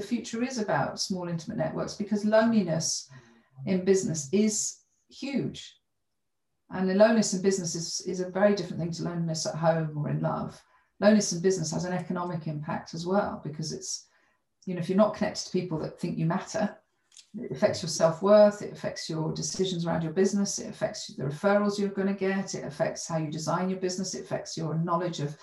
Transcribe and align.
the 0.00 0.06
future 0.06 0.42
is 0.42 0.58
about 0.58 1.00
small, 1.00 1.28
intimate 1.28 1.58
networks 1.58 1.94
because 1.94 2.24
loneliness 2.24 3.08
in 3.66 3.84
business 3.84 4.28
is 4.32 4.78
huge. 5.10 5.76
And 6.70 6.88
the 6.88 6.94
loneliness 6.94 7.34
in 7.34 7.42
business 7.42 7.74
is, 7.74 8.00
is 8.06 8.20
a 8.20 8.30
very 8.30 8.54
different 8.54 8.80
thing 8.80 8.92
to 8.92 9.02
loneliness 9.02 9.46
at 9.46 9.56
home 9.56 9.96
or 9.96 10.08
in 10.08 10.20
love. 10.20 10.60
Loneliness 11.00 11.32
in 11.32 11.42
business 11.42 11.70
has 11.72 11.84
an 11.84 11.92
economic 11.92 12.46
impact 12.46 12.94
as 12.94 13.06
well 13.06 13.40
because 13.44 13.72
it's, 13.72 14.06
you 14.66 14.74
know, 14.74 14.80
if 14.80 14.88
you're 14.88 14.96
not 14.96 15.14
connected 15.14 15.44
to 15.46 15.52
people 15.52 15.78
that 15.80 16.00
think 16.00 16.16
you 16.16 16.26
matter, 16.26 16.76
it 17.38 17.52
affects 17.52 17.80
your 17.80 17.88
self-worth 17.88 18.60
it 18.60 18.72
affects 18.72 19.08
your 19.08 19.32
decisions 19.32 19.86
around 19.86 20.02
your 20.02 20.12
business 20.12 20.58
it 20.58 20.68
affects 20.68 21.06
the 21.14 21.22
referrals 21.22 21.78
you're 21.78 21.88
going 21.88 22.08
to 22.08 22.14
get 22.14 22.56
it 22.56 22.64
affects 22.64 23.06
how 23.06 23.18
you 23.18 23.30
design 23.30 23.70
your 23.70 23.78
business 23.78 24.14
it 24.14 24.22
affects 24.22 24.56
your 24.56 24.74
knowledge 24.78 25.20
of 25.20 25.36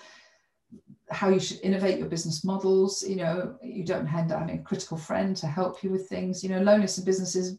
how 1.10 1.28
you 1.28 1.40
should 1.40 1.60
innovate 1.62 1.98
your 1.98 2.08
business 2.08 2.44
models 2.44 3.02
you 3.02 3.16
know 3.16 3.56
you 3.62 3.84
don't 3.84 4.06
having 4.06 4.50
a 4.50 4.58
critical 4.58 4.96
friend 4.96 5.36
to 5.36 5.46
help 5.46 5.82
you 5.82 5.90
with 5.90 6.08
things. 6.08 6.42
You 6.42 6.50
know 6.50 6.60
loneliness 6.60 6.98
in 6.98 7.04
business 7.04 7.34
is 7.34 7.58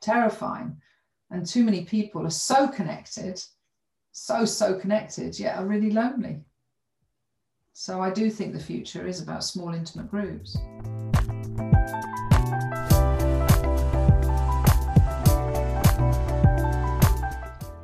terrifying. 0.00 0.80
And 1.30 1.44
too 1.44 1.62
many 1.64 1.84
people 1.84 2.26
are 2.26 2.30
so 2.30 2.68
connected 2.68 3.42
so 4.12 4.44
so 4.44 4.74
connected 4.78 5.38
yet 5.38 5.56
are 5.56 5.66
really 5.66 5.90
lonely. 5.90 6.40
So 7.72 8.00
i 8.00 8.10
do 8.10 8.30
think 8.30 8.52
the 8.52 8.58
future 8.58 9.06
is 9.06 9.22
about 9.22 9.44
small 9.44 9.72
intimate 9.72 10.10
groups. 10.10 10.56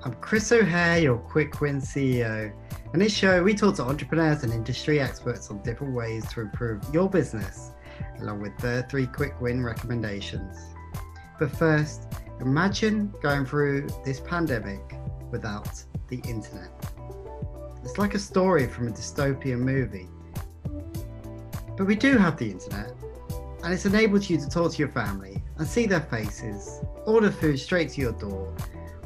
I'm 0.05 0.15
Chris 0.21 0.51
O'Hare, 0.51 0.99
your 0.99 1.19
Quick 1.19 1.61
Win 1.61 1.81
CEO. 1.81 2.53
In 2.95 3.01
this 3.01 3.13
show, 3.13 3.43
we 3.43 3.55
talk 3.55 3.75
to 3.75 3.83
entrepreneurs 3.83 4.45
and 4.45 4.53
industry 4.53 5.01
experts 5.01 5.51
on 5.51 5.61
different 5.65 5.97
ways 5.97 6.25
to 6.29 6.43
improve 6.43 6.81
your 6.95 7.11
business, 7.11 7.73
along 8.21 8.41
with 8.41 8.57
their 8.59 8.83
three 8.83 9.09
quick 9.09 9.41
win 9.41 9.65
recommendations. 9.65 10.57
But 11.41 11.51
first, 11.51 12.07
imagine 12.41 13.13
going 13.21 13.47
through 13.47 13.89
this 14.05 14.21
pandemic 14.21 14.81
without 15.33 15.83
the 16.07 16.19
internet. 16.19 16.71
It's 17.83 17.99
like 17.99 18.15
a 18.15 18.19
story 18.21 18.69
from 18.69 18.87
a 18.87 18.93
dystopian 18.93 19.59
movie. 19.59 20.09
But 21.77 21.89
we 21.89 21.97
do 21.97 22.17
have 22.17 22.37
the 22.37 22.49
internet, 22.49 22.93
and 23.65 23.75
it's 23.75 23.87
enabled 23.87 24.31
you 24.31 24.39
to 24.39 24.49
talk 24.49 24.71
to 24.71 24.79
your 24.79 24.91
family 24.91 25.43
and 25.59 25.67
see 25.67 25.87
their 25.87 26.03
faces, 26.03 26.81
order 27.07 27.33
food 27.33 27.59
straight 27.59 27.89
to 27.91 28.01
your 28.01 28.13
door, 28.13 28.55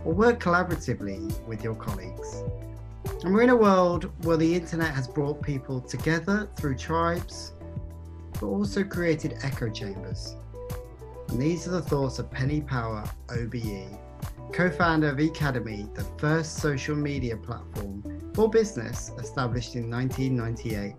or 0.05 0.13
work 0.13 0.41
collaboratively 0.41 1.43
with 1.47 1.65
your 1.65 1.75
colleagues. 1.75 2.43
And 3.25 3.35
we're 3.35 3.43
in 3.43 3.51
a 3.51 3.57
world 3.57 4.13
where 4.25 4.37
the 4.37 4.55
internet 4.55 4.95
has 4.95 5.09
brought 5.09 5.43
people 5.43 5.81
together 5.81 6.49
through 6.57 6.77
tribes, 6.77 7.53
but 8.35 8.47
also 8.47 8.85
created 8.85 9.39
echo 9.43 9.69
chambers. 9.69 10.37
And 11.29 11.43
these 11.43 11.67
are 11.67 11.73
the 11.73 11.83
thoughts 11.83 12.21
of 12.21 12.31
Penny 12.31 12.61
Power 12.61 13.05
OBE, 13.31 13.99
co 14.53 14.71
founder 14.71 15.09
of 15.09 15.17
Ecademy, 15.17 15.93
the 15.97 16.05
first 16.17 16.59
social 16.59 16.95
media 16.95 17.37
platform 17.37 18.05
for 18.35 18.49
business 18.49 19.11
established 19.19 19.75
in 19.75 19.91
1998. 19.91 20.95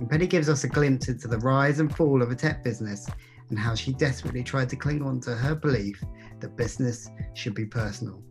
And 0.00 0.08
Penny 0.08 0.26
gives 0.26 0.48
us 0.48 0.64
a 0.64 0.68
glimpse 0.68 1.08
into 1.08 1.28
the 1.28 1.38
rise 1.40 1.78
and 1.78 1.94
fall 1.94 2.22
of 2.22 2.30
a 2.30 2.34
tech 2.34 2.64
business 2.64 3.06
and 3.50 3.58
how 3.58 3.74
she 3.74 3.92
desperately 3.92 4.42
tried 4.42 4.70
to 4.70 4.76
cling 4.76 5.02
on 5.02 5.20
to 5.20 5.34
her 5.34 5.54
belief 5.54 6.02
that 6.40 6.56
business 6.56 7.10
should 7.34 7.54
be 7.54 7.66
personal. 7.66 8.22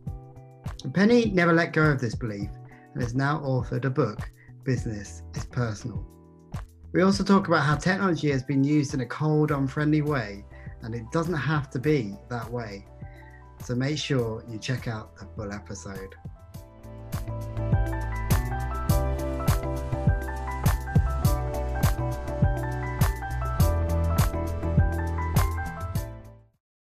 And 0.82 0.92
Penny 0.92 1.26
never 1.26 1.52
let 1.52 1.72
go 1.72 1.84
of 1.84 2.00
this 2.00 2.16
belief 2.16 2.50
and 2.94 3.02
has 3.02 3.14
now 3.14 3.40
authored 3.40 3.84
a 3.84 3.90
book, 3.90 4.30
Business 4.62 5.22
is 5.34 5.44
Personal. 5.44 6.06
We 6.92 7.02
also 7.02 7.24
talk 7.24 7.48
about 7.48 7.64
how 7.64 7.76
technology 7.76 8.30
has 8.30 8.42
been 8.42 8.62
used 8.62 8.94
in 8.94 9.00
a 9.00 9.06
cold, 9.06 9.50
unfriendly 9.50 10.02
way, 10.02 10.44
and 10.82 10.94
it 10.94 11.04
doesn't 11.12 11.34
have 11.34 11.68
to 11.70 11.78
be 11.78 12.16
that 12.30 12.48
way. 12.50 12.86
So 13.62 13.74
make 13.74 13.98
sure 13.98 14.44
you 14.48 14.58
check 14.58 14.86
out 14.86 15.16
the 15.16 15.26
full 15.36 15.52
episode. 15.52 16.14